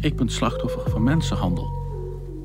[0.00, 1.70] Ik ben slachtoffer van mensenhandel.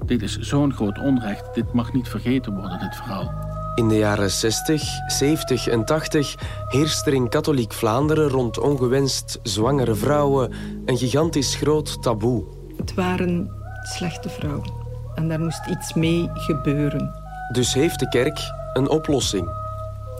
[0.05, 1.53] Dit is zo'n groot onrecht.
[1.53, 3.33] Dit mag niet vergeten worden, dit verhaal.
[3.75, 6.35] In de jaren 60, 70 en 80
[6.67, 10.51] heerst er in katholiek Vlaanderen rond ongewenst zwangere vrouwen
[10.85, 12.43] een gigantisch groot taboe.
[12.77, 13.51] Het waren
[13.83, 14.71] slechte vrouwen
[15.15, 17.11] en daar moest iets mee gebeuren.
[17.51, 18.39] Dus heeft de kerk
[18.73, 19.49] een oplossing.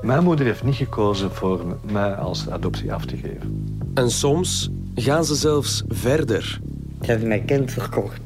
[0.01, 3.77] Mijn moeder heeft niet gekozen voor mij als adoptie af te geven.
[3.93, 6.61] En soms gaan ze zelfs verder.
[7.03, 8.21] Ze hebben mijn kind verkocht.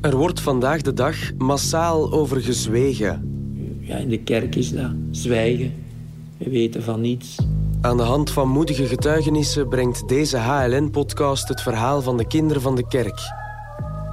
[0.00, 3.32] Er wordt vandaag de dag massaal over gezwegen.
[3.80, 5.74] Ja, in de kerk is dat zwijgen.
[6.38, 7.36] We weten van niets.
[7.80, 12.76] Aan de hand van moedige getuigenissen brengt deze HLN-podcast het verhaal van de kinderen van
[12.76, 13.20] de kerk.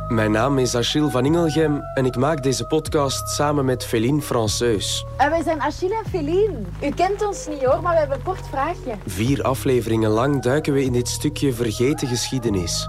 [0.08, 5.06] Mijn naam is Achille van Ingelgem en ik maak deze podcast samen met Féline Franceus.
[5.18, 6.58] En wij zijn Achille en Féline.
[6.84, 8.96] U kent ons niet hoor, maar we hebben een kort vraagje.
[9.06, 12.88] Vier afleveringen lang duiken we in dit stukje vergeten geschiedenis.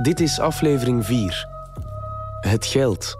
[0.00, 1.46] Dit is aflevering 4.
[2.40, 3.16] Het geld.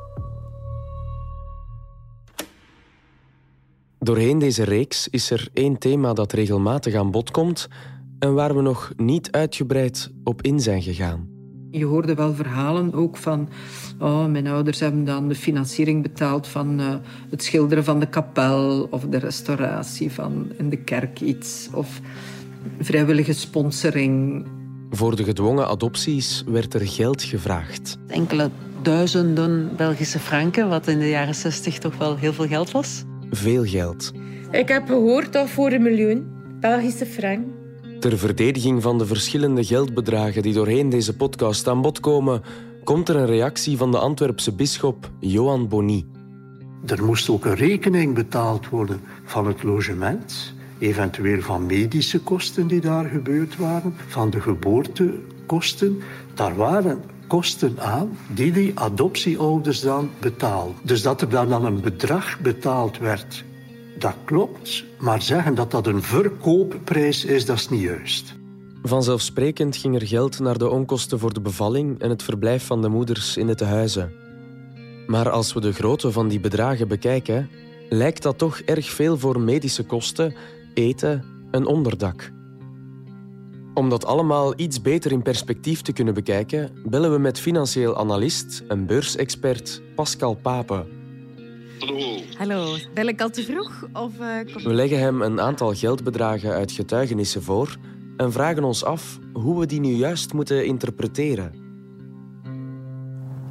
[3.98, 7.68] Doorheen deze reeks is er één thema dat regelmatig aan bod komt
[8.18, 11.28] en waar we nog niet uitgebreid op in zijn gegaan.
[11.70, 13.48] Je hoorde wel verhalen ook van...
[13.98, 16.94] Oh, mijn ouders hebben dan de financiering betaald van uh,
[17.30, 18.86] het schilderen van de kapel...
[18.90, 21.68] of de restauratie van in de kerk iets.
[21.72, 22.00] Of
[22.80, 24.46] vrijwillige sponsoring.
[24.94, 27.96] Voor de gedwongen adopties werd er geld gevraagd.
[28.06, 28.50] Enkele
[28.82, 33.02] duizenden Belgische franken, wat in de jaren 60 toch wel heel veel geld was.
[33.30, 34.12] Veel geld.
[34.50, 36.26] Ik heb gehoord dat voor een miljoen
[36.60, 37.46] Belgische frank.
[38.00, 42.42] Ter verdediging van de verschillende geldbedragen die doorheen deze podcast aan bod komen,
[42.84, 46.04] komt er een reactie van de Antwerpse bisschop Johan Bonny.
[46.86, 52.80] Er moest ook een rekening betaald worden van het logement, eventueel van medische kosten die
[52.80, 56.02] daar gebeurd waren, van de geboortekosten.
[56.34, 60.76] Daar waren kosten aan die die adoptieouders dan betaalden.
[60.82, 63.44] Dus dat er daar dan een bedrag betaald werd
[64.02, 68.34] dat klopt, maar zeggen dat dat een verkoopprijs is, dat is niet juist.
[68.82, 72.88] Vanzelfsprekend ging er geld naar de onkosten voor de bevalling en het verblijf van de
[72.88, 74.12] moeders in de tehuizen.
[75.06, 77.48] Maar als we de grootte van die bedragen bekijken,
[77.88, 80.34] lijkt dat toch erg veel voor medische kosten,
[80.74, 82.32] eten en onderdak.
[83.74, 88.62] Om dat allemaal iets beter in perspectief te kunnen bekijken, bellen we met financieel analist
[88.68, 90.86] en beursexpert Pascal Pape.
[91.78, 92.18] Hallo.
[92.38, 92.76] Hallo.
[92.94, 93.88] Bel ik al te vroeg?
[93.92, 97.76] Of, uh, We leggen hem een aantal geldbedragen uit getuigenissen voor
[98.16, 101.52] en vragen ons af hoe we die nu juist moeten interpreteren.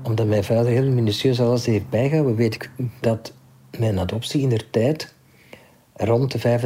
[0.04, 3.34] Omdat mijn vader heel minutieus alles heeft bijgehouden, weet ik dat
[3.78, 5.16] mijn adoptie in der tijd
[5.94, 6.60] rond de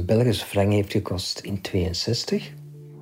[0.00, 2.52] 25.000 Belgische frank heeft gekost in 62.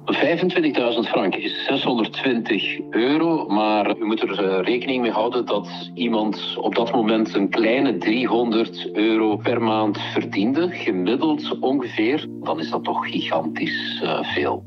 [0.06, 6.56] 25.000 frank is 620 euro, maar u moet er eh, rekening mee houden dat iemand
[6.56, 12.26] op dat moment een kleine 300 euro per maand verdiende, gemiddeld ongeveer.
[12.42, 14.64] Dan is dat toch gigantisch uh, veel.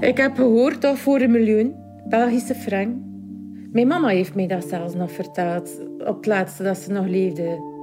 [0.00, 1.74] Ik heb gehoord dat voor een miljoen
[2.08, 2.96] Belgische frank.
[3.72, 7.76] Mijn mama heeft mij dat zelfs nog verteld, op het laatste dat ze nog leefde.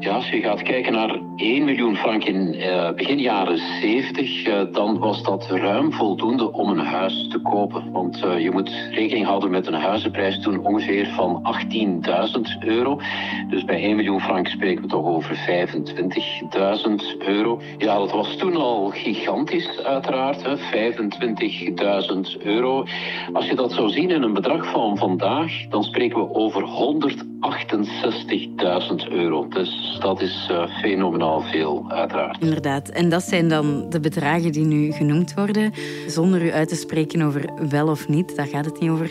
[0.00, 4.62] Ja, als je gaat kijken naar 1 miljoen frank in uh, begin jaren 70, uh,
[4.72, 7.92] dan was dat ruim voldoende om een huis te kopen.
[7.92, 13.00] Want uh, je moet rekening houden met een huizenprijs toen ongeveer van 18.000 euro.
[13.48, 17.60] Dus bij 1 miljoen frank spreken we toch over 25.000 euro.
[17.78, 20.42] Ja, dat was toen al gigantisch uiteraard,
[22.38, 22.84] 25.000 euro.
[23.32, 26.62] Als je dat zou zien in een bedrag van vandaag, dan spreken we over
[27.40, 29.48] 168.000 euro.
[29.48, 32.42] Dus dat is uh, fenomenaal veel, uiteraard.
[32.42, 32.88] Inderdaad.
[32.88, 35.72] En dat zijn dan de bedragen die nu genoemd worden.
[36.06, 39.10] Zonder u uit te spreken over wel of niet, daar gaat het niet over.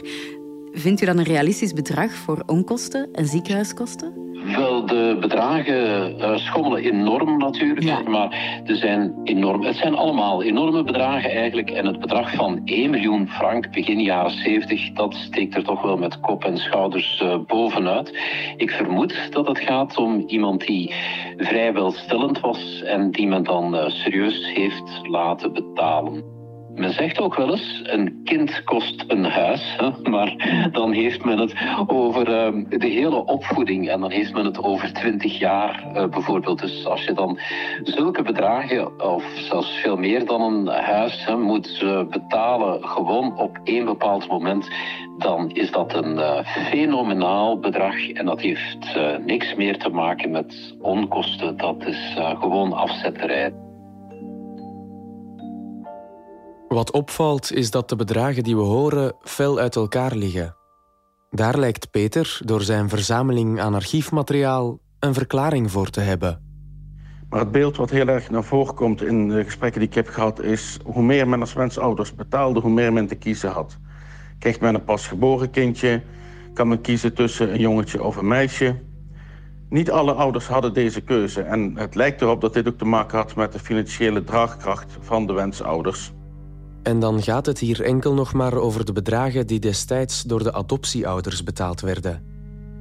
[0.72, 4.29] Vindt u dat een realistisch bedrag voor onkosten en ziekenhuiskosten?
[4.46, 8.02] Wel, de bedragen uh, schommelen enorm natuurlijk, ja.
[8.02, 11.70] maar er zijn enorm, het zijn allemaal enorme bedragen eigenlijk.
[11.70, 15.98] En het bedrag van 1 miljoen frank begin jaren 70, dat steekt er toch wel
[15.98, 18.18] met kop en schouders uh, bovenuit.
[18.58, 20.94] Ik vermoed dat het gaat om iemand die
[21.38, 26.39] vrij welstellend was en die men dan uh, serieus heeft laten betalen.
[26.80, 30.36] Men zegt ook wel eens, een kind kost een huis, maar
[30.72, 31.54] dan heeft men het
[31.88, 36.60] over uh, de hele opvoeding en dan heeft men het over twintig jaar uh, bijvoorbeeld.
[36.60, 37.40] Dus als je dan
[37.84, 43.86] zulke bedragen, of zelfs veel meer dan een huis, moet uh, betalen gewoon op één
[43.86, 44.68] bepaald moment,
[45.18, 50.76] dan is dat een uh, fenomenaal bedrag en dat heeft niks meer te maken met
[50.82, 51.58] onkosten.
[51.58, 53.69] Dat is gewoon afzetterij.
[56.70, 60.56] Wat opvalt is dat de bedragen die we horen fel uit elkaar liggen.
[61.30, 66.44] Daar lijkt Peter door zijn verzameling aan archiefmateriaal een verklaring voor te hebben.
[67.30, 70.08] Maar het beeld wat heel erg naar voren komt in de gesprekken die ik heb
[70.08, 70.42] gehad...
[70.42, 73.78] is hoe meer men als wensouders betaalde, hoe meer men te kiezen had.
[74.40, 76.02] Krijgt men een pasgeboren kindje,
[76.54, 78.76] kan men kiezen tussen een jongetje of een meisje.
[79.70, 81.42] Niet alle ouders hadden deze keuze.
[81.42, 85.28] En het lijkt erop dat dit ook te maken had met de financiële draagkracht van
[85.28, 86.14] de wensouders.
[86.84, 90.54] En dan gaat het hier enkel nog maar over de bedragen die destijds door de
[90.54, 92.22] adoptieouders betaald werden.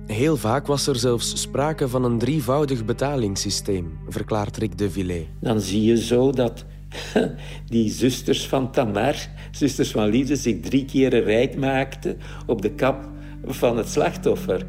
[0.07, 5.27] Heel vaak was er zelfs sprake van een drievoudig betalingssysteem, verklaart Rick de Villet.
[5.41, 6.65] Dan zie je zo dat
[7.67, 9.17] die zusters van Tamar,
[9.51, 12.17] zusters van Liefde, zich drie keer rijk maakten
[12.47, 13.11] op de kap
[13.45, 14.67] van het slachtoffer.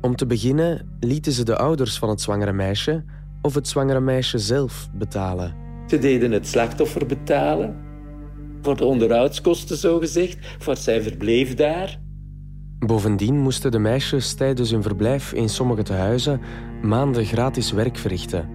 [0.00, 3.04] Om te beginnen lieten ze de ouders van het zwangere meisje
[3.42, 5.54] of het zwangere meisje zelf betalen.
[5.86, 7.87] Ze deden het slachtoffer betalen
[8.62, 12.00] voor de onderhoudskosten, zogezegd, voor zijn verbleef daar.
[12.78, 16.40] Bovendien moesten de meisjes tijdens hun verblijf in sommige tehuizen
[16.82, 18.48] maanden gratis werk verrichten.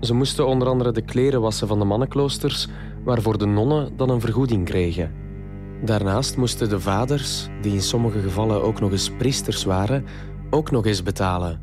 [0.00, 2.68] Ze moesten onder andere de kleren wassen van de mannenkloosters,
[3.04, 5.12] waarvoor de nonnen dan een vergoeding kregen.
[5.84, 10.04] Daarnaast moesten de vaders, die in sommige gevallen ook nog eens priesters waren,
[10.50, 11.60] ook nog eens betalen.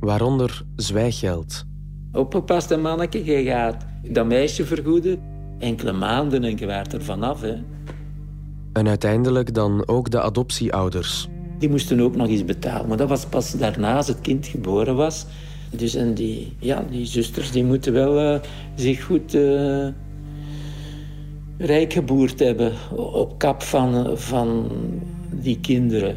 [0.00, 1.64] Waaronder zwijggeld.
[2.12, 5.31] Oppepast een manneke, je gaat dat meisje vergoeden.
[5.62, 7.40] Enkele maanden en je waart er vanaf.
[7.40, 7.54] Hè.
[8.72, 11.28] En uiteindelijk dan ook de adoptieouders.
[11.58, 12.88] Die moesten ook nog eens betalen.
[12.88, 15.26] Maar dat was pas daarna als het kind geboren was.
[15.70, 18.40] Dus en die, ja, die zusters die moeten wel uh,
[18.74, 19.88] zich goed uh,
[21.58, 24.70] rijk geboerd hebben op kap van, van
[25.30, 26.16] die kinderen.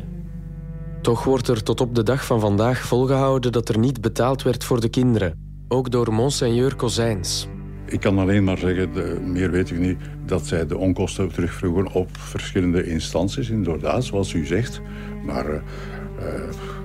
[1.02, 4.64] Toch wordt er tot op de dag van vandaag volgehouden dat er niet betaald werd
[4.64, 5.34] voor de kinderen.
[5.68, 7.48] Ook door monseigneur Kozijns.
[7.86, 11.92] Ik kan alleen maar zeggen, de, meer weet ik niet, dat zij de onkosten terugvroegen
[11.92, 14.82] op verschillende instanties, inderdaad, zoals u zegt.
[15.26, 15.62] Maar uh,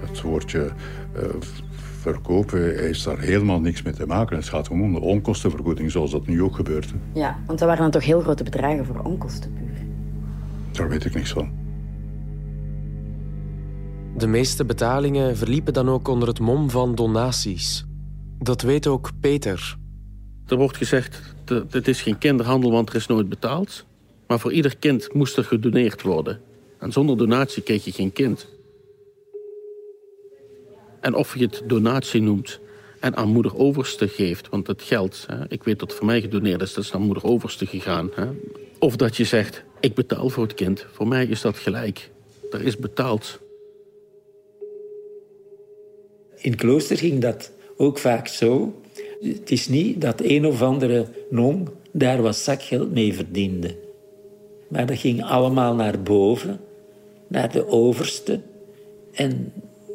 [0.09, 0.71] het woordje
[1.17, 1.23] uh,
[2.01, 4.37] verkopen heeft daar helemaal niks mee te maken.
[4.37, 6.95] Het gaat gewoon om de onkostenvergoeding, zoals dat nu ook gebeurt.
[7.13, 9.87] Ja, want dat waren dan toch heel grote bedragen voor onkosten puur?
[10.73, 11.51] Daar weet ik niks van.
[14.17, 17.87] De meeste betalingen verliepen dan ook onder het mom van donaties.
[18.39, 19.80] Dat weet ook Peter.
[20.51, 21.21] Er wordt gezegd,
[21.71, 23.85] het is geen kinderhandel, want er is nooit betaald.
[24.27, 26.41] Maar voor ieder kind moest er gedoneerd worden.
[26.79, 28.49] En zonder donatie kreeg je geen kind.
[31.01, 32.61] En of je het donatie noemt
[33.01, 36.63] en aan moeder overste geeft, want het geld, hè, ik weet dat voor mij gedoneerd
[36.63, 38.11] is, dat is naar moeder overste gegaan.
[38.15, 38.27] Hè.
[38.79, 40.87] Of dat je zegt, ik betaal voor het kind.
[40.93, 42.11] Voor mij is dat gelijk.
[42.51, 43.41] Er is betaald.
[46.37, 48.81] In klooster ging dat ook vaak zo.
[49.21, 53.77] Het is niet dat een of andere non daar wat zakgeld mee verdiende.
[54.69, 56.61] Maar dat ging allemaal naar boven,
[57.27, 58.41] naar de overste.
[59.13, 59.53] En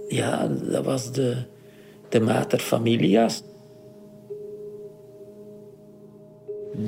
[0.08, 1.36] ja, dat was de,
[2.10, 3.44] de mater familias.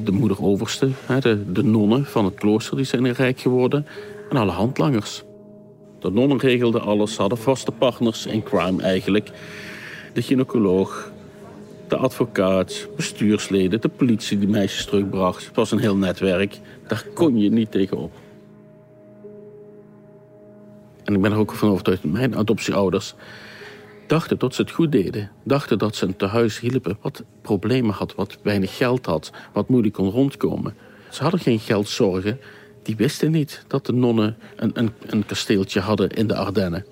[0.03, 0.89] De moeder overste,
[1.19, 3.85] de, de nonnen van het klooster, die zijn rijk geworden.
[4.29, 5.23] En alle handlangers.
[5.99, 9.31] De nonnen regelden alles, hadden vaste partners in crime eigenlijk.
[10.13, 11.11] De gynaecoloog,
[11.87, 15.45] de advocaat, bestuursleden, de politie die meisjes terugbracht.
[15.45, 16.59] Het was een heel netwerk.
[16.87, 18.11] Daar kon je niet tegenop.
[21.03, 23.15] En ik ben er ook van overtuigd dat mijn adoptieouders
[24.07, 25.31] dachten dat ze het goed deden.
[25.43, 29.93] Dachten dat ze een tehuis hielpen wat problemen had, wat weinig geld had, wat moeilijk
[29.93, 30.75] kon rondkomen.
[31.09, 32.39] Ze hadden geen geldzorgen.
[32.83, 36.85] Die wisten niet dat de nonnen een, een, een kasteeltje hadden in de Ardennen.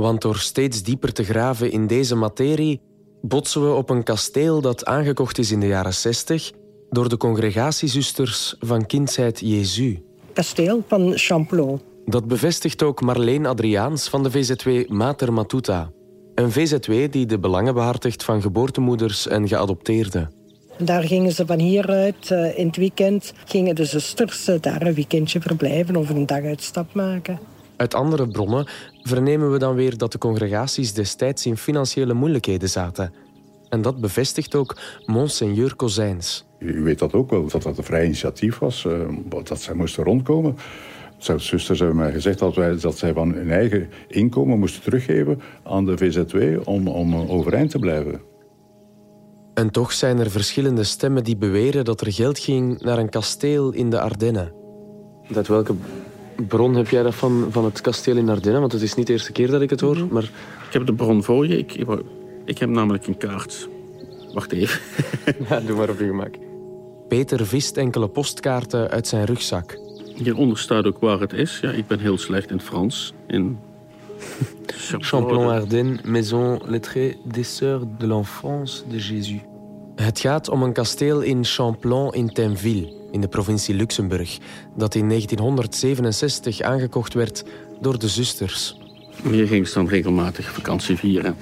[0.00, 2.80] Want door steeds dieper te graven in deze materie
[3.22, 6.50] botsen we op een kasteel dat aangekocht is in de jaren 60
[6.90, 10.02] door de congregatiezusters van Kindsheid Jezu.
[10.32, 11.80] Kasteel van Champlon.
[12.04, 15.90] Dat bevestigt ook Marleen Adriaans van de VZW Mater Matuta.
[16.34, 20.32] Een VZW die de belangen behartigt van geboortemoeders en geadopteerden.
[20.78, 24.94] Daar gingen ze van hieruit uh, in het weekend, gingen de zusters uh, daar een
[24.94, 27.49] weekendje verblijven of een dag uitstap maken.
[27.80, 28.66] Uit andere bronnen
[29.02, 33.12] vernemen we dan weer dat de congregaties destijds in financiële moeilijkheden zaten.
[33.68, 36.46] En dat bevestigt ook Monseigneur Kozijns.
[36.58, 39.08] U weet dat ook wel, dat dat een vrij initiatief was, uh,
[39.44, 40.56] dat zij moesten rondkomen.
[41.18, 45.40] Zijn zusters hebben mij gezegd dat, wij, dat zij van hun eigen inkomen moesten teruggeven
[45.62, 48.20] aan de VZW om, om overeind te blijven.
[49.54, 53.72] En toch zijn er verschillende stemmen die beweren dat er geld ging naar een kasteel
[53.72, 54.52] in de Ardennen.
[55.34, 55.74] Uit welke
[56.48, 58.60] bron heb jij dat van, van het kasteel in Ardennen?
[58.60, 60.06] Want het is niet de eerste keer dat ik het hoor.
[60.10, 60.30] Maar...
[60.66, 61.58] Ik heb de bron voor je.
[61.58, 61.84] Ik,
[62.44, 63.68] ik, heb namelijk een kaart.
[64.32, 64.80] Wacht even.
[65.48, 66.34] ja, doe maar op je gemak.
[67.08, 69.78] Peter vist enkele postkaarten uit zijn rugzak.
[70.14, 71.58] Hieronder staat ook waar het is.
[71.62, 73.12] Ja, ik ben heel slecht in Frans.
[73.26, 73.58] In
[75.10, 79.40] Champlon-Ardenne, maison lettrée des Sœurs de l'Enfance de Jésus.
[80.00, 84.38] Het gaat om een kasteel in Champlon in Tainville, in de provincie Luxemburg,
[84.76, 87.44] dat in 1967 aangekocht werd
[87.80, 88.76] door de zusters.
[89.30, 91.36] Hier ging ze dan regelmatig vakantie vieren.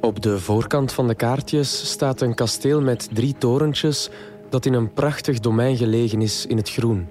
[0.00, 4.10] Op de voorkant van de kaartjes staat een kasteel met drie torentjes
[4.48, 7.08] dat in een prachtig domein gelegen is in het groen.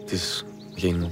[0.00, 0.44] Het is
[0.74, 1.04] geen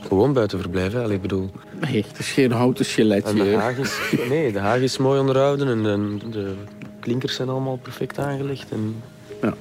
[0.00, 1.02] gewoon buitenverblijf, hè?
[1.02, 1.50] Allee, ik bedoel...
[1.80, 3.34] Nee, het is geen houten skeletje.
[3.34, 6.54] de haag is, nee, de haag is mooi onderhouden en de, de
[7.02, 8.70] klinkers zijn allemaal perfect aangelegd.
[8.70, 9.02] En...
[9.42, 9.54] Ja.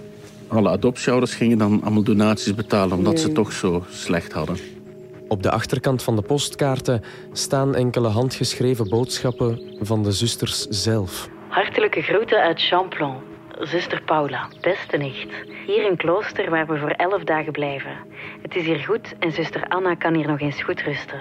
[0.47, 4.57] Alle adoptieouders gingen dan allemaal donaties betalen omdat ze toch zo slecht hadden.
[5.27, 11.29] Op de achterkant van de postkaarten staan enkele handgeschreven boodschappen van de zusters zelf.
[11.47, 13.15] Hartelijke groeten uit Champlon.
[13.59, 15.27] Zuster Paula, beste nicht.
[15.65, 17.91] Hier een klooster waar we voor elf dagen blijven.
[18.41, 21.19] Het is hier goed en zuster Anna kan hier nog eens goed rusten.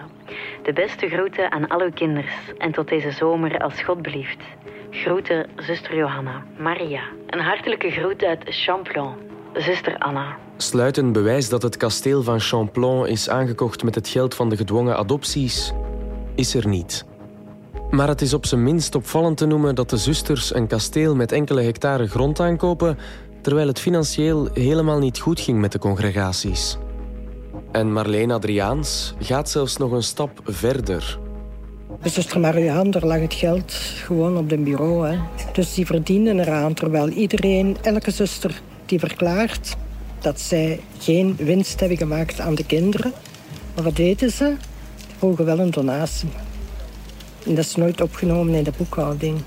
[0.62, 4.42] De beste groeten aan al uw kinders en tot deze zomer als God belieft.
[4.90, 7.02] Groeten zuster Johanna, Maria.
[7.26, 9.14] Een hartelijke groet uit Champlon,
[9.54, 10.36] zuster Anna.
[10.56, 14.96] Sluitend bewijs dat het kasteel van Champlon is aangekocht met het geld van de gedwongen
[14.96, 15.72] adopties,
[16.34, 17.04] is er niet.
[17.90, 21.32] Maar het is op zijn minst opvallend te noemen dat de zusters een kasteel met
[21.32, 22.98] enkele hectare grond aankopen,
[23.42, 26.78] terwijl het financieel helemaal niet goed ging met de congregaties.
[27.72, 31.18] En Marleen Adriaans gaat zelfs nog een stap verder.
[32.00, 35.08] Bij zuster Mariaan, daar lag het geld gewoon op het bureau.
[35.08, 35.18] Hè.
[35.52, 39.76] Dus die verdienen eraan, terwijl iedereen, elke zuster die verklaart
[40.20, 43.12] dat zij geen winst hebben gemaakt aan de kinderen.
[43.74, 44.56] Maar wat deden ze?
[44.96, 46.28] Ze vroegen wel een donatie.
[47.46, 49.42] En dat is nooit opgenomen in de boekhouding.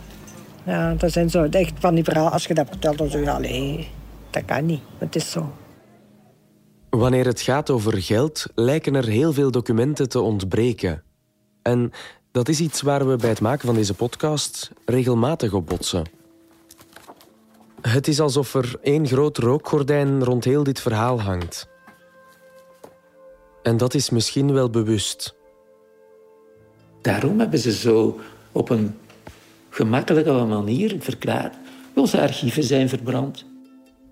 [0.66, 2.32] Ja, dat zijn zo echt van die verhalen.
[2.32, 3.88] Als je dat vertelt, dan zeg je, allee,
[4.30, 4.82] dat kan niet.
[4.98, 5.52] Het is zo.
[6.90, 11.04] Wanneer het gaat over geld, lijken er heel veel documenten te ontbreken.
[11.62, 11.92] En
[12.34, 16.06] dat is iets waar we bij het maken van deze podcast regelmatig op botsen.
[17.82, 21.68] Het is alsof er één groot rookgordijn rond heel dit verhaal hangt.
[23.64, 25.36] En dat is misschien wel bewust.
[27.02, 28.20] Daarom hebben ze zo
[28.52, 28.98] op een
[29.70, 31.56] gemakkelijke manier verklaard:
[31.94, 33.46] onze archieven zijn verbrand.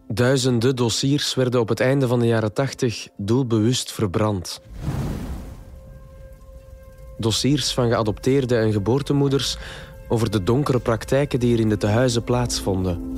[0.08, 4.62] Duizenden dossiers werden op het einde van de jaren 80 doelbewust verbrand.
[7.22, 9.58] Dossiers van geadopteerde en geboortemoeders
[10.08, 13.18] over de donkere praktijken die er in de tehuizen plaatsvonden.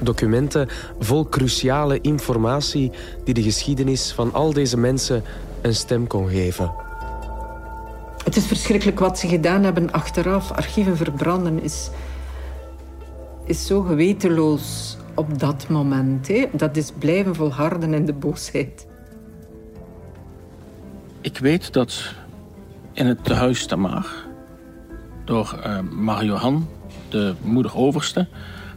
[0.00, 2.90] Documenten vol cruciale informatie
[3.24, 5.24] die de geschiedenis van al deze mensen
[5.60, 6.72] een stem kon geven.
[8.24, 10.50] Het is verschrikkelijk wat ze gedaan hebben achteraf.
[10.50, 11.90] Archieven verbranden is,
[13.44, 16.28] is zo gewetenloos op dat moment.
[16.28, 16.44] Hè.
[16.52, 18.86] Dat is blijven volharden in de boosheid.
[21.20, 22.14] Ik weet dat
[22.92, 24.06] in het tehuis Tamar
[25.24, 26.68] door uh, Marie-Johan,
[27.08, 28.28] de moeder overste,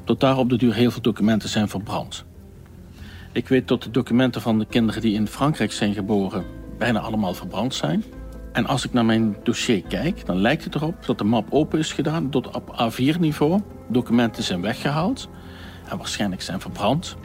[0.03, 2.25] tot daar op de duur heel veel documenten zijn verbrand.
[3.31, 6.45] Ik weet dat de documenten van de kinderen die in Frankrijk zijn geboren
[6.77, 8.03] bijna allemaal verbrand zijn.
[8.51, 11.79] En als ik naar mijn dossier kijk, dan lijkt het erop dat de map open
[11.79, 13.61] is gedaan tot op A4-niveau.
[13.87, 15.29] Documenten zijn weggehaald
[15.89, 17.15] en waarschijnlijk zijn verbrand.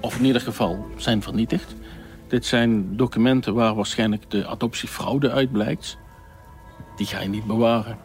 [0.00, 1.74] Of in ieder geval zijn vernietigd.
[2.28, 5.98] Dit zijn documenten waar waarschijnlijk de adoptiefraude uit blijkt.
[6.96, 7.98] Die ga je niet bewaren.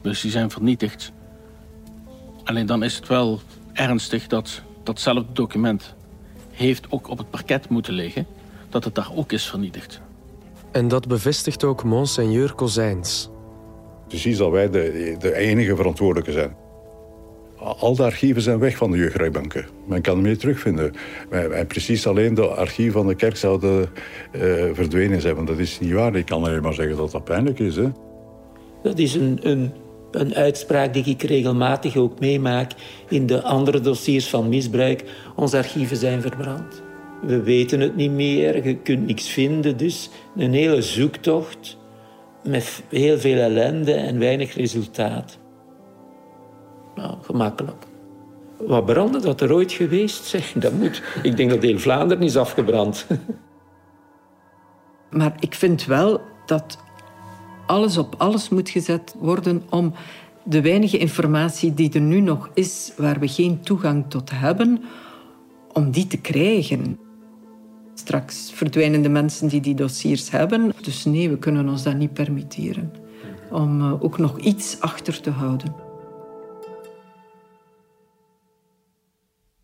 [0.00, 1.12] Dus die zijn vernietigd.
[2.44, 3.40] Alleen dan is het wel
[3.72, 5.94] ernstig dat datzelfde document
[6.50, 8.26] heeft ook op het parket moeten liggen,
[8.68, 10.00] dat het daar ook is vernietigd.
[10.72, 13.30] En dat bevestigt ook monseigneur Kozijns.
[14.08, 16.56] Precies dat wij de, de enige verantwoordelijke zijn.
[17.58, 19.66] Al de archieven zijn weg van de jeugdrechtbanken.
[19.86, 20.92] Men kan hem niet terugvinden.
[21.30, 23.88] En precies alleen de archieven van de kerk zouden
[24.32, 25.34] uh, verdwenen zijn.
[25.34, 26.16] Want dat is niet waar.
[26.16, 27.76] Ik kan alleen maar zeggen dat dat pijnlijk is.
[27.76, 27.88] Hè?
[28.82, 29.72] Dat is een, een
[30.16, 32.72] een uitspraak die ik regelmatig ook meemaak
[33.08, 35.04] in de andere dossiers van misbruik.
[35.36, 36.82] Onze archieven zijn verbrand.
[37.22, 39.76] We weten het niet meer, je kunt niks vinden.
[39.76, 41.76] Dus een hele zoektocht
[42.44, 45.38] met heel veel ellende en weinig resultaat.
[46.96, 47.84] Nou, gemakkelijk.
[48.56, 50.24] Wat brandde dat er ooit geweest?
[50.24, 51.02] Zeg, dat moet.
[51.22, 53.06] Ik denk dat heel Vlaanderen is afgebrand.
[55.10, 56.78] Maar ik vind wel dat
[57.66, 59.92] alles op alles moet gezet worden om
[60.42, 64.82] de weinige informatie die er nu nog is, waar we geen toegang tot hebben,
[65.72, 66.98] om die te krijgen.
[67.94, 70.72] Straks verdwijnen de mensen die die dossiers hebben.
[70.82, 72.92] Dus nee, we kunnen ons dat niet permitteren.
[73.50, 75.85] om eh, ook nog iets achter te houden.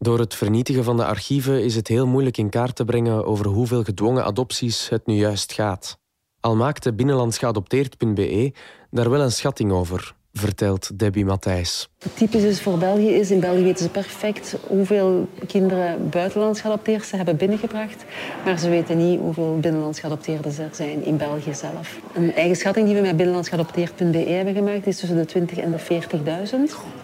[0.02, 3.46] Door het vernietigen van de archieven is het heel moeilijk in kaart te brengen over
[3.46, 5.98] hoeveel gedwongen adopties het nu juist gaat.
[6.40, 8.52] Al maakte binnenlandsgeadopteerd.be
[8.90, 11.88] daar wel een schatting over, vertelt Debbie Matthijs.
[12.14, 17.16] Typisch is voor België is, in België weten ze perfect hoeveel kinderen buitenlands geadopteerd ze
[17.16, 18.04] hebben binnengebracht.
[18.44, 22.00] Maar ze weten niet hoeveel binnenlands geadopteerden er zijn in België zelf.
[22.14, 25.80] Een eigen schatting die we met binnenlandsgeadopteerd.be hebben gemaakt is tussen de 20 en de
[25.80, 27.01] 40.000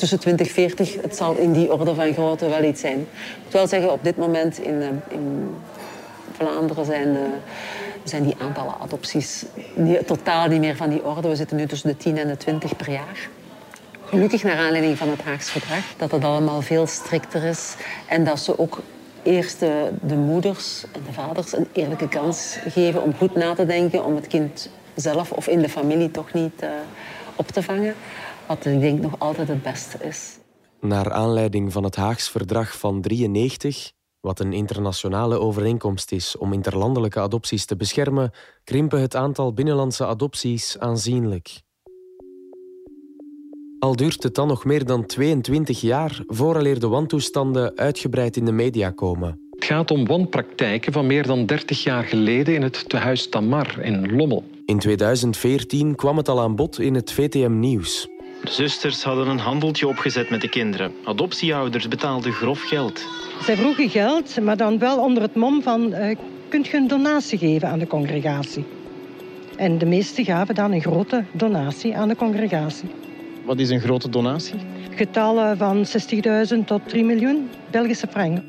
[0.00, 3.00] tussen 2040, het zal in die orde van grootte wel iets zijn.
[3.00, 5.54] Ik moet wel zeggen, op dit moment in, eh, in
[6.32, 7.22] Vlaanderen zijn, eh,
[8.04, 9.44] zijn die aantallen adopties
[10.06, 11.28] totaal niet meer van die orde.
[11.28, 13.28] We zitten nu tussen de 10 en de 20 per jaar.
[14.04, 17.74] Gelukkig naar aanleiding van het Haags Verdrag, dat het allemaal veel strikter is
[18.06, 18.78] en dat ze ook
[19.22, 23.66] eerst de, de moeders en de vaders een eerlijke kans geven om goed na te
[23.66, 26.68] denken, om het kind zelf of in de familie toch niet uh,
[27.36, 27.94] op te vangen.
[28.50, 30.38] Wat ik denk nog altijd het beste is.
[30.80, 37.20] Naar aanleiding van het Haags Verdrag van 93, wat een internationale overeenkomst is om interlandelijke
[37.20, 38.30] adopties te beschermen,
[38.64, 41.60] krimpen het aantal binnenlandse adopties aanzienlijk.
[43.78, 48.52] Al duurt het dan nog meer dan 22 jaar vooraleer de wantoestanden uitgebreid in de
[48.52, 49.48] media komen.
[49.50, 54.16] Het gaat om wanpraktijken van meer dan 30 jaar geleden in het tehuis Tamar in
[54.16, 54.44] Lommel.
[54.64, 58.08] In 2014 kwam het al aan bod in het VTM Nieuws.
[58.44, 60.92] De zusters hadden een handeltje opgezet met de kinderen.
[61.04, 63.06] Adoptieouders betaalden grof geld.
[63.42, 65.94] Zij vroegen geld, maar dan wel onder het mom van...
[65.94, 66.16] Uh,
[66.48, 68.64] kunt je een donatie geven aan de congregatie?
[69.56, 72.90] En de meesten gaven dan een grote donatie aan de congregatie.
[73.44, 74.54] Wat is een grote donatie?
[74.94, 75.86] Getallen van
[76.58, 78.44] 60.000 tot 3 miljoen Belgische franken.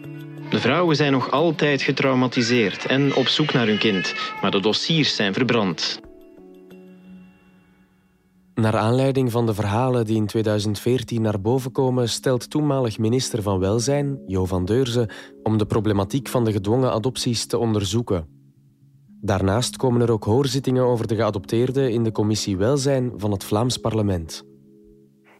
[0.50, 4.14] De vrouwen zijn nog altijd getraumatiseerd en op zoek naar hun kind.
[4.42, 6.00] Maar de dossiers zijn verbrand.
[8.54, 13.60] Naar aanleiding van de verhalen die in 2014 naar boven komen, stelt toenmalig minister van
[13.60, 15.10] Welzijn, Jo van Deurzen,
[15.44, 18.28] om de problematiek van de gedwongen adopties te onderzoeken.
[19.22, 23.78] Daarnaast komen er ook hoorzittingen over de geadopteerden in de commissie Welzijn van het Vlaams
[23.78, 24.51] Parlement.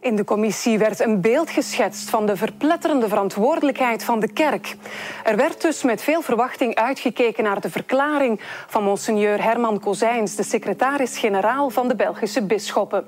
[0.02, 4.76] In de commissie werd een beeld geschetst van de verpletterende verantwoordelijkheid van de kerk.
[5.24, 10.42] Er werd dus met veel verwachting uitgekeken naar de verklaring van monseigneur Herman Kozijns, de
[10.42, 13.04] secretaris-generaal van de Belgische bisschoppen.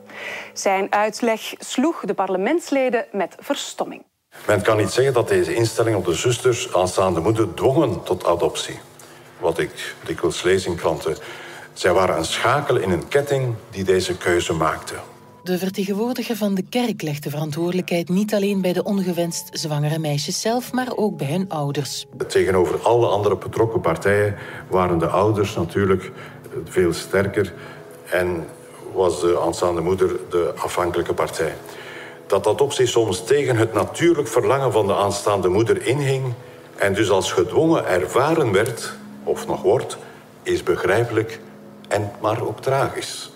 [0.52, 4.02] Zijn uitleg sloeg de parlementsleden met verstomming.
[4.46, 8.78] Men kan niet zeggen dat deze instelling op de zusters aanstaande moeder dwongen tot adoptie.
[9.38, 11.16] Wat ik dikwijls lees in kranten.
[11.72, 14.94] Zij waren een schakel in een ketting die deze keuze maakte.
[15.44, 20.40] De vertegenwoordiger van de kerk legt de verantwoordelijkheid niet alleen bij de ongewenst zwangere meisjes
[20.40, 22.06] zelf, maar ook bij hun ouders.
[22.28, 24.34] Tegenover alle andere betrokken partijen
[24.68, 26.12] waren de ouders natuurlijk
[26.64, 27.52] veel sterker
[28.10, 28.46] en
[28.92, 31.54] was de aanstaande moeder de afhankelijke partij.
[32.26, 36.32] Dat adoptie soms tegen het natuurlijk verlangen van de aanstaande moeder inhing
[36.76, 39.96] en dus als gedwongen ervaren werd, of nog wordt,
[40.42, 41.40] is begrijpelijk
[41.88, 43.32] en maar ook tragisch.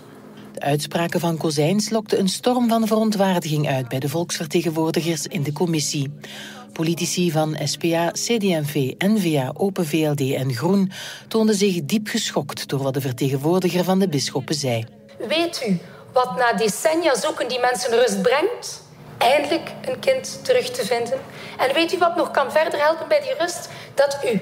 [0.61, 6.13] Uitspraken van Kozijns lokten een storm van verontwaardiging uit bij de volksvertegenwoordigers in de commissie.
[6.73, 10.93] Politici van SPA, CD&V, N-VA, Open VLD en Groen
[11.29, 14.85] toonden zich diep geschokt door wat de vertegenwoordiger van de bisschoppen zei.
[15.29, 15.79] Weet u
[16.13, 18.83] wat na decennia zoeken die mensen rust brengt?
[19.19, 21.19] Eindelijk een kind terug te vinden.
[21.59, 23.69] En weet u wat nog kan verder helpen bij die rust?
[23.95, 24.41] Dat u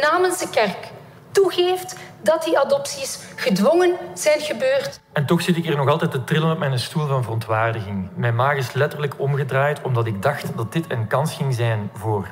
[0.00, 0.90] namens de kerk
[1.32, 5.00] toegeeft dat die adopties gedwongen zijn gebeurd.
[5.12, 8.08] En toch zit ik hier nog altijd te trillen op mijn stoel van verontwaardiging.
[8.14, 12.26] Mijn maag is letterlijk omgedraaid omdat ik dacht dat dit een kans ging zijn voor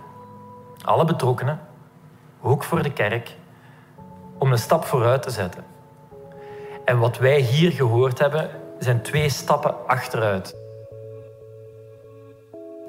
[0.85, 1.61] alle betrokkenen,
[2.43, 3.35] ook voor de kerk,
[4.39, 5.65] om een stap vooruit te zetten.
[6.85, 10.57] En wat wij hier gehoord hebben, zijn twee stappen achteruit.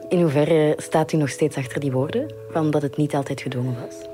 [0.09, 3.75] In hoeverre staat u nog steeds achter die woorden, van dat het niet altijd gedwongen
[3.85, 4.10] was?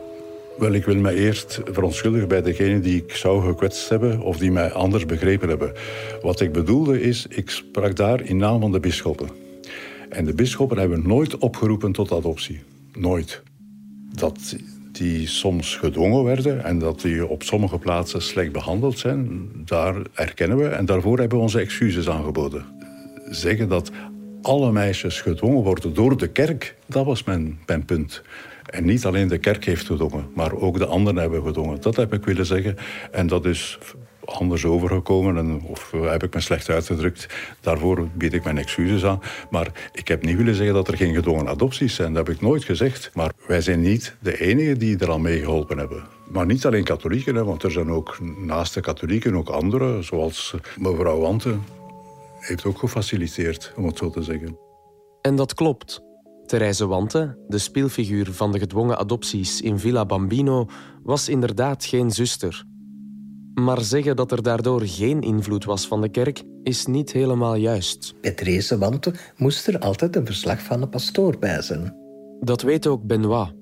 [0.58, 4.52] Wel, ik wil me eerst verontschuldigen bij degene die ik zou gekwetst hebben of die
[4.52, 5.74] mij anders begrepen hebben.
[6.22, 9.30] Wat ik bedoelde is, ik sprak daar in naam van de bisschoppen.
[10.10, 12.60] En de bisschoppen hebben nooit opgeroepen tot adoptie.
[12.94, 13.42] Nooit.
[14.14, 14.56] Dat
[14.92, 20.58] die soms gedwongen werden en dat die op sommige plaatsen slecht behandeld zijn, daar erkennen
[20.58, 22.66] we en daarvoor hebben we onze excuses aangeboden.
[23.30, 23.92] Zeggen dat
[24.42, 28.22] alle meisjes gedwongen worden door de kerk, dat was mijn, mijn punt.
[28.68, 31.82] En niet alleen de kerk heeft gedwongen, maar ook de anderen hebben gedwongen.
[31.82, 32.76] Dat heb ik willen zeggen.
[33.12, 33.78] En dat is
[34.28, 37.28] anders overgekomen en, of heb ik me slecht uitgedrukt.
[37.62, 39.22] Daarvoor bied ik mijn excuses aan.
[39.50, 42.14] Maar ik heb niet willen zeggen dat er geen gedwongen adopties zijn.
[42.14, 43.12] Dat heb ik nooit gezegd.
[43.14, 46.04] Maar wij zijn niet de enigen die er al mee geholpen hebben.
[46.30, 50.56] Maar niet alleen katholieken, hè, want er zijn ook naast de katholieken ook anderen, zoals
[50.78, 51.58] mevrouw Wante,
[52.40, 54.58] heeft ook gefaciliteerd, om het zo te zeggen.
[55.22, 56.02] En dat klopt.
[56.48, 60.66] Therese Wante, de speelfiguur van de gedwongen adopties in Villa Bambino,
[61.04, 62.66] was inderdaad geen zuster.
[63.54, 68.14] Maar zeggen dat er daardoor geen invloed was van de kerk is niet helemaal juist.
[68.22, 71.96] Bij Therese Wante moest er altijd een verslag van de pastoor bij zijn.
[72.40, 73.54] Dat weet ook Benoit,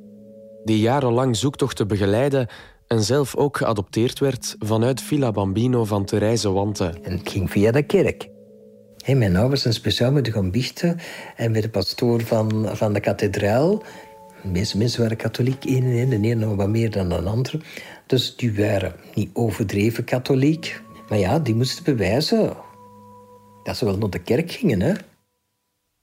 [0.63, 2.49] die jarenlang zoektochten begeleidde
[2.87, 6.93] en zelf ook geadopteerd werd vanuit Villa Bambino van Therese Wante.
[7.01, 8.33] En het ging via de kerk.
[9.05, 10.99] Hey, mijn ouders zijn speciaal moeten gaan biechten
[11.35, 13.83] en met de pastoor van, van de kathedraal.
[14.41, 17.15] De meeste mensen waren katholiek, één en één, de een nog wat meer dan de
[17.15, 17.65] ander.
[18.05, 20.81] Dus die waren niet overdreven katholiek.
[21.09, 22.53] Maar ja, die moesten bewijzen
[23.63, 24.81] dat ze wel naar de kerk gingen.
[24.81, 24.93] Hè?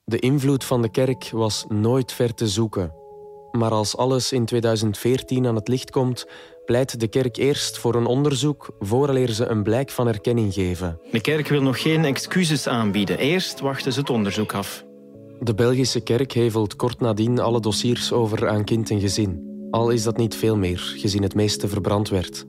[0.03, 2.93] De invloed van de kerk was nooit ver te zoeken.
[3.51, 6.27] Maar als alles in 2014 aan het licht komt,
[6.65, 10.99] pleit de kerk eerst voor een onderzoek vooraleer ze een blijk van erkenning geven.
[11.11, 13.17] De kerk wil nog geen excuses aanbieden.
[13.17, 14.85] Eerst wachten ze het onderzoek af.
[15.39, 19.51] De Belgische kerk hevelt kort nadien alle dossiers over aan kind en gezin.
[19.71, 22.45] Al is dat niet veel meer, gezien het meeste verbrand werd.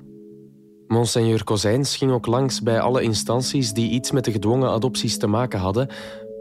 [0.86, 5.26] Monseigneur Kozijns ging ook langs bij alle instanties die iets met de gedwongen adopties te
[5.26, 5.88] maken hadden,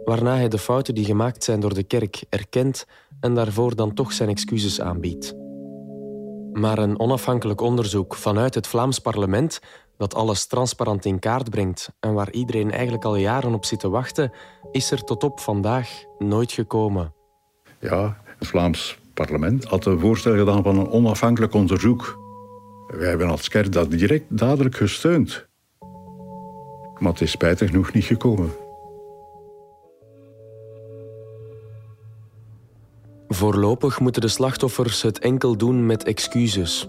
[0.05, 2.85] waarna hij de fouten die gemaakt zijn door de kerk erkent
[3.19, 5.42] en daarvoor dan toch zijn excuses aanbiedt.
[6.53, 9.59] Maar een onafhankelijk onderzoek vanuit het Vlaams parlement,
[9.97, 13.89] dat alles transparant in kaart brengt en waar iedereen eigenlijk al jaren op zit te
[13.89, 14.31] wachten,
[14.71, 17.13] is er tot op vandaag nooit gekomen.
[17.79, 22.19] Ja, het Vlaams parlement had een voorstel gedaan van een onafhankelijk onderzoek.
[22.87, 25.47] Wij hebben als kerk dat direct dadelijk gesteund.
[26.99, 28.62] Maar het is spijtig genoeg niet gekomen.
[33.33, 36.87] Voorlopig moeten de slachtoffers het enkel doen met excuses.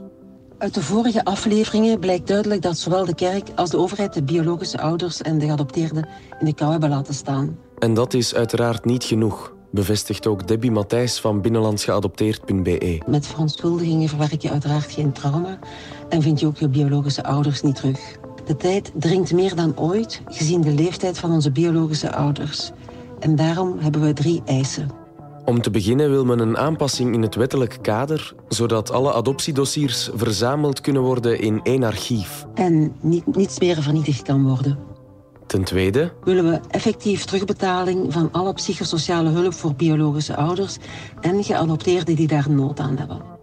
[0.58, 4.80] Uit de vorige afleveringen blijkt duidelijk dat zowel de kerk als de overheid de biologische
[4.80, 6.08] ouders en de geadopteerden
[6.40, 7.58] in de kou hebben laten staan.
[7.78, 13.02] En dat is uiteraard niet genoeg, bevestigt ook Debbie Matthijs van binnenlandsgeadopteerd.be.
[13.06, 15.58] Met verontschuldigingen verwerk je uiteraard geen trauma
[16.08, 18.16] en vind je ook je biologische ouders niet terug.
[18.46, 22.70] De tijd dringt meer dan ooit, gezien de leeftijd van onze biologische ouders.
[23.18, 25.03] En daarom hebben we drie eisen.
[25.44, 30.80] Om te beginnen wil men een aanpassing in het wettelijk kader, zodat alle adoptiedossiers verzameld
[30.80, 32.46] kunnen worden in één archief.
[32.54, 34.78] En niet, niets meer vernietigd kan worden.
[35.46, 40.76] Ten tweede willen we effectief terugbetaling van alle psychosociale hulp voor biologische ouders
[41.20, 43.33] en geadopteerden die daar nood aan hebben.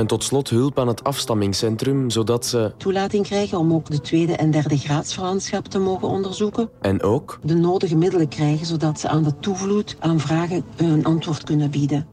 [0.00, 4.36] En tot slot hulp aan het afstammingscentrum, zodat ze toelating krijgen om ook de tweede
[4.36, 6.70] en derde graadsverwantschap te mogen onderzoeken.
[6.80, 11.44] En ook de nodige middelen krijgen, zodat ze aan de toevloed aan vragen een antwoord
[11.44, 12.06] kunnen bieden.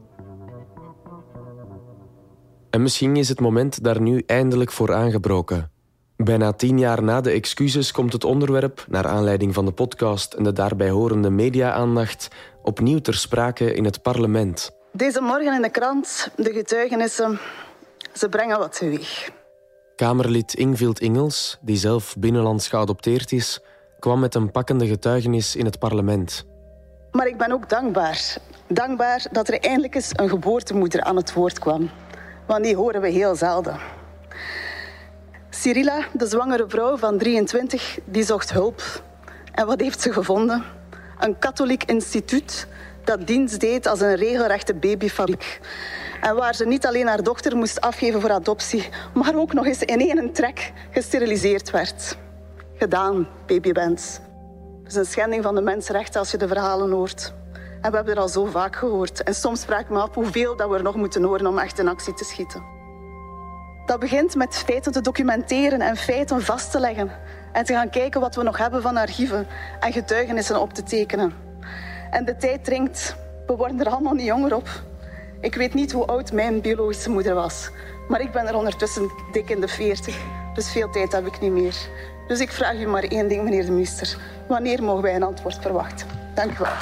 [2.70, 5.70] En misschien is het moment daar nu eindelijk voor aangebroken.
[6.16, 10.44] Bijna tien jaar na de excuses komt het onderwerp, naar aanleiding van de podcast en
[10.44, 12.28] de daarbij horende media-aandacht,
[12.62, 14.70] opnieuw ter sprake in het parlement.
[14.92, 17.38] Deze morgen in de krant de getuigenissen
[18.12, 19.30] ze brengen wat teweeg.
[19.96, 23.60] Kamerlid Ingvild Ingels, die zelf binnenlands geadopteerd is,
[23.98, 26.46] kwam met een pakkende getuigenis in het parlement.
[27.10, 28.36] Maar ik ben ook dankbaar.
[28.66, 31.90] Dankbaar dat er eindelijk eens een geboortemoeder aan het woord kwam.
[32.46, 33.78] Want die horen we heel zelden.
[35.50, 39.02] Cyrilla, de zwangere vrouw van 23, die zocht hulp.
[39.52, 40.64] En wat heeft ze gevonden?
[41.18, 42.66] Een katholiek instituut
[43.04, 45.60] dat dienst deed als een regelrechte babyfabriek.
[46.20, 49.82] En waar ze niet alleen haar dochter moest afgeven voor adoptie, maar ook nog eens
[49.82, 52.16] in één trek gesteriliseerd werd.
[52.74, 54.20] Gedaan, babybens.
[54.82, 57.32] Het is een schending van de mensenrechten als je de verhalen hoort.
[57.80, 59.22] En we hebben er al zo vaak gehoord.
[59.22, 61.78] En soms vraag ik me af hoeveel dat we er nog moeten horen om echt
[61.78, 62.62] in actie te schieten.
[63.86, 67.10] Dat begint met feiten te documenteren en feiten vast te leggen.
[67.52, 69.46] En te gaan kijken wat we nog hebben van archieven
[69.80, 71.32] en getuigenissen op te tekenen.
[72.10, 73.16] En de tijd dringt.
[73.46, 74.68] We worden er allemaal niet jonger op.
[75.40, 77.70] Ik weet niet hoe oud mijn biologische moeder was.
[78.08, 80.16] Maar ik ben er ondertussen dik in de 40.
[80.54, 81.76] Dus veel tijd heb ik niet meer.
[82.26, 84.16] Dus ik vraag u maar één ding, meneer de minister.
[84.48, 86.06] Wanneer mogen wij een antwoord verwachten?
[86.34, 86.72] Dank u wel.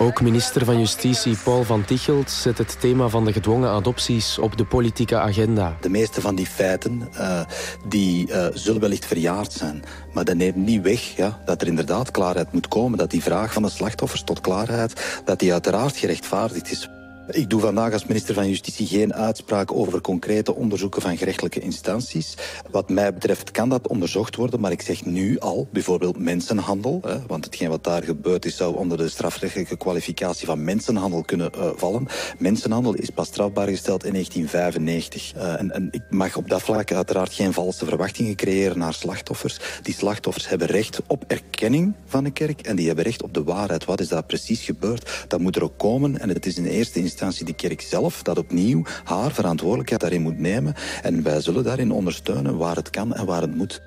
[0.00, 4.56] Ook minister van Justitie Paul van Tichelt zet het thema van de gedwongen adopties op
[4.56, 5.76] de politieke agenda.
[5.80, 7.40] De meeste van die feiten uh,
[7.88, 9.82] die, uh, zullen wellicht verjaard zijn.
[10.12, 12.98] Maar dat neemt niet weg ja, dat er inderdaad klaarheid moet komen.
[12.98, 16.88] Dat die vraag van de slachtoffers tot klaarheid, dat die uiteraard gerechtvaardigd is.
[17.32, 22.34] Ik doe vandaag als minister van Justitie geen uitspraak over concrete onderzoeken van gerechtelijke instanties.
[22.70, 27.26] Wat mij betreft kan dat onderzocht worden, maar ik zeg nu al, bijvoorbeeld mensenhandel, hè,
[27.26, 31.70] want hetgeen wat daar gebeurd is zou onder de strafrechtelijke kwalificatie van mensenhandel kunnen uh,
[31.74, 32.06] vallen.
[32.38, 35.34] Mensenhandel is pas strafbaar gesteld in 1995.
[35.36, 39.58] Uh, en, en ik mag op dat vlak uiteraard geen valse verwachtingen creëren naar slachtoffers.
[39.82, 43.42] Die slachtoffers hebben recht op erkenning van de kerk en die hebben recht op de
[43.42, 43.84] waarheid.
[43.84, 45.24] Wat is daar precies gebeurd?
[45.28, 48.22] Dat moet er ook komen en het is in eerste instantie instantie de kerk zelf
[48.22, 50.74] dat opnieuw haar verantwoordelijkheid daarin moet nemen.
[51.02, 53.80] En wij zullen daarin ondersteunen waar het kan en waar het moet.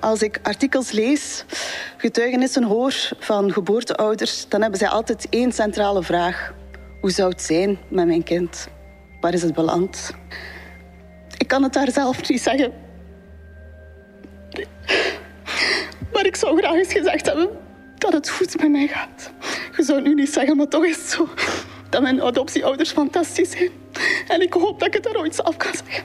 [0.00, 1.44] Als ik artikels lees,
[1.96, 6.54] getuigenissen hoor van geboorteouders, dan hebben zij altijd één centrale vraag.
[7.00, 8.68] Hoe zou het zijn met mijn kind?
[9.20, 10.12] Waar is het beland?
[11.38, 12.72] Ik kan het daar zelf niet zeggen.
[16.12, 17.48] Maar ik zou graag eens gezegd hebben
[17.98, 19.32] dat het goed met mij gaat.
[19.76, 21.28] Je zou nu niet zeggen, maar toch is het zo
[21.90, 23.70] dat mijn adoptieouders fantastisch zijn.
[24.28, 26.04] En ik hoop dat ik het daar ooit zelf kan zeggen.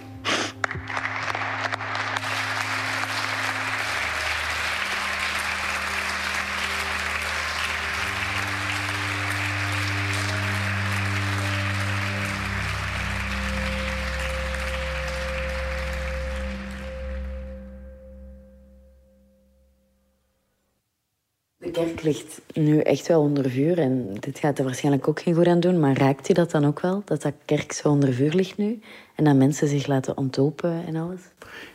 [22.02, 25.60] Ligt nu echt wel onder vuur en dit gaat er waarschijnlijk ook geen goed aan
[25.60, 25.80] doen.
[25.80, 28.80] Maar raakt u dat dan ook wel, dat dat kerk zo onder vuur ligt nu?
[29.16, 31.22] En dat mensen zich laten ontlopen en alles?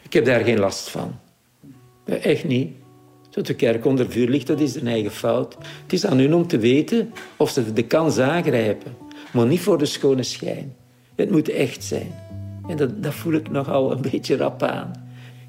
[0.03, 1.15] Ik heb daar geen last van.
[2.05, 2.73] Echt niet.
[3.31, 5.57] Dat de kerk onder vuur ligt, dat is een eigen fout.
[5.83, 8.97] Het is aan hun om te weten of ze de kans aangrijpen.
[9.33, 10.75] Maar niet voor de schone schijn.
[11.15, 12.15] Het moet echt zijn.
[12.69, 14.93] En dat, dat voel ik nogal een beetje rap aan.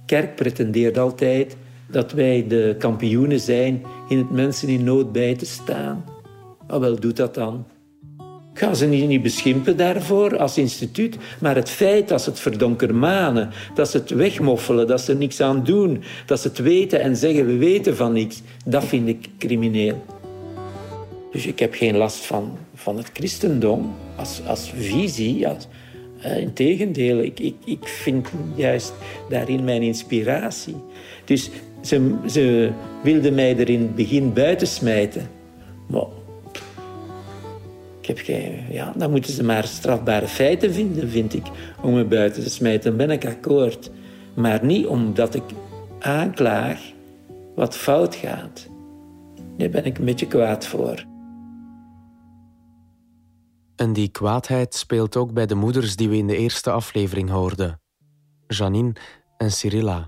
[0.06, 1.56] Kerk pretendeert altijd
[1.88, 6.06] dat wij de kampioenen zijn in het mensen in nood bij te staan.
[6.68, 7.66] Maar wel, doet dat dan.
[8.54, 13.50] Ik ga ze niet, beschimpen daarvoor als instituut, maar het feit dat ze het verdonkermanen,
[13.74, 17.16] dat ze het wegmoffelen, dat ze er niks aan doen, dat ze het weten en
[17.16, 20.04] zeggen we weten van niks, dat vind ik crimineel.
[21.32, 25.48] Dus ik heb geen last van, van het christendom als, als visie.
[25.48, 25.68] Als,
[26.26, 28.94] uh, Integendeel, ik, ik, ik vind juist
[29.30, 30.76] daarin mijn inspiratie.
[31.26, 31.50] Dus
[31.86, 32.72] ze,
[33.04, 35.30] wilden mij er in het begin buiten smijten.
[35.88, 36.06] Maar
[38.02, 41.46] ik heb geen, ja, dan moeten ze maar strafbare feiten vinden, vind ik,
[41.82, 42.98] om me buiten te smijten.
[42.98, 43.92] Ben ik akkoord.
[44.34, 45.44] Maar niet omdat ik
[46.00, 46.80] aanklaag
[47.56, 48.68] wat fout gaat.
[49.58, 51.06] Daar ben ik een beetje kwaad voor.
[53.76, 57.82] En die kwaadheid speelt ook bij de moeders die we in de eerste aflevering hoorden.
[58.48, 58.94] Janine
[59.38, 60.08] en Cyrilla.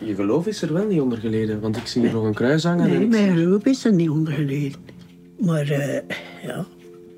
[0.00, 2.64] Je geloof is er wel niet onder geleden, want ik zie hier nog een kruis
[2.64, 2.88] hangen.
[2.88, 4.80] Nee, mijn geloof is er niet onder geleden.
[5.38, 5.94] Maar uh,
[6.42, 6.66] ja.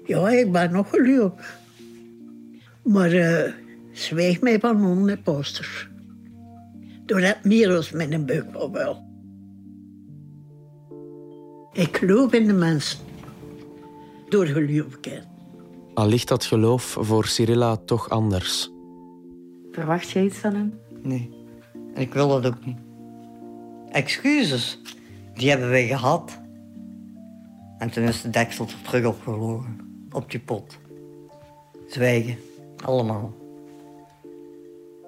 [0.04, 1.60] ja, ik ben nog gelukkig.
[2.82, 3.52] Maar uh,
[3.92, 5.88] zwijg mij van onder posters.
[7.06, 9.10] Door dat meer met een buik wel.
[11.72, 12.98] Ik geloof in de mensen.
[14.28, 15.26] Door geloofheid.
[15.94, 18.70] Al ligt dat geloof voor Cyrilla toch anders.
[19.72, 20.78] Verwacht je iets van hem?
[21.02, 21.41] Nee.
[21.94, 22.78] Ik wil dat ook niet.
[23.90, 24.78] Excuses,
[25.34, 26.40] die hebben wij gehad.
[27.78, 29.78] En toen is de deksel er terug opgevlogen.
[30.10, 30.78] Op die pot.
[31.86, 32.36] Zwijgen.
[32.84, 33.32] Allemaal.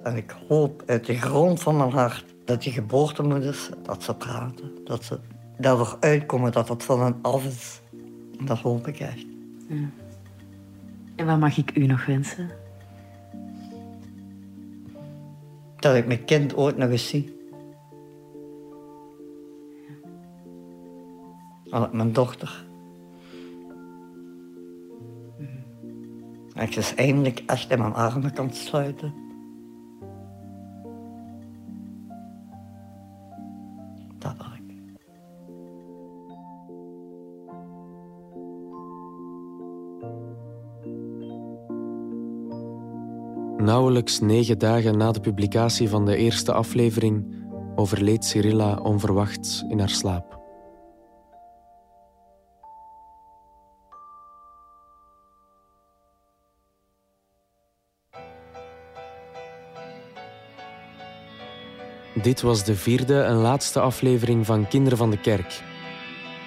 [0.02, 4.70] En ik hoop uit de grond van mijn hart dat die geboortemoeders, dat ze praten.
[4.84, 5.18] Dat ze
[5.58, 7.80] daardoor uitkomen dat het van hen af is.
[8.44, 9.26] Dat hoop ik echt.
[11.16, 12.50] En wat mag ik u nog wensen?
[15.84, 17.36] Dat ik mijn kind ooit nog eens zie.
[21.70, 22.64] Al mijn dochter.
[26.54, 29.23] En ik dus eindelijk echt in mijn armen kan sluiten.
[43.64, 49.88] Nauwelijks negen dagen na de publicatie van de eerste aflevering overleed Cyrilla onverwachts in haar
[49.88, 50.38] slaap.
[62.22, 65.62] Dit was de vierde en laatste aflevering van Kinderen van de Kerk.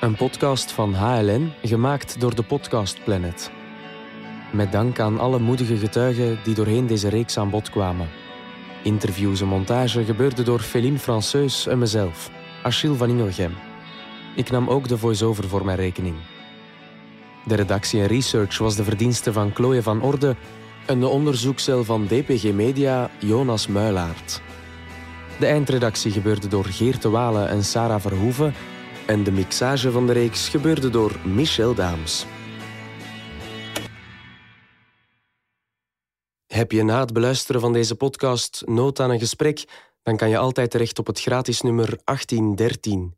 [0.02, 3.57] Een podcast van HLN, gemaakt door de Podcast Planet.
[4.52, 8.10] Met dank aan alle moedige getuigen die doorheen deze reeks aan bod kwamen.
[8.84, 12.30] Interviews en montage gebeurden door Féline Franceus en mezelf,
[12.64, 13.54] Achille van Ingelgem.
[14.36, 16.16] Ik nam ook de voice-over voor mijn rekening.
[17.46, 20.36] De redactie en research was de verdienste van Chloe van Orde
[20.86, 24.42] en de onderzoekscel van DPG Media Jonas Muilaert.
[25.40, 28.54] De eindredactie gebeurde door Geert de Walen en Sarah Verhoeven
[29.06, 32.26] en de mixage van de reeks gebeurde door Michel Daams.
[36.58, 39.64] Heb je na het beluisteren van deze podcast nood aan een gesprek?
[40.04, 43.17] Dan kan je altijd terecht op het gratis nummer 1813.